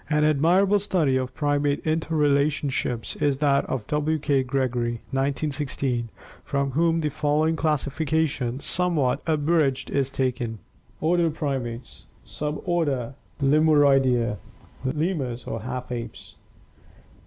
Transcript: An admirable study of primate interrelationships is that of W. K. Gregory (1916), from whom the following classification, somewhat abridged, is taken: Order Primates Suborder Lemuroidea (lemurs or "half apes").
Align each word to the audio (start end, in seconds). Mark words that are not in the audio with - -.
An 0.09 0.23
admirable 0.23 0.79
study 0.79 1.15
of 1.15 1.35
primate 1.35 1.85
interrelationships 1.85 3.15
is 3.21 3.37
that 3.37 3.63
of 3.67 3.85
W. 3.85 4.17
K. 4.17 4.41
Gregory 4.41 4.93
(1916), 5.11 6.09
from 6.43 6.71
whom 6.71 7.01
the 7.01 7.09
following 7.09 7.55
classification, 7.55 8.59
somewhat 8.59 9.21
abridged, 9.27 9.91
is 9.91 10.09
taken: 10.09 10.57
Order 11.01 11.29
Primates 11.29 12.07
Suborder 12.25 13.13
Lemuroidea 13.43 14.37
(lemurs 14.85 15.45
or 15.45 15.61
"half 15.61 15.91
apes"). 15.91 16.33